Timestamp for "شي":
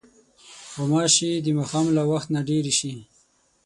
2.79-2.93